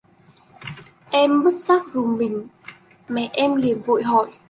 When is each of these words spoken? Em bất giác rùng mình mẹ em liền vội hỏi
Em 1.11 1.43
bất 1.43 1.51
giác 1.53 1.93
rùng 1.93 2.17
mình 2.17 2.47
mẹ 3.07 3.29
em 3.33 3.55
liền 3.55 3.81
vội 3.81 4.03
hỏi 4.03 4.27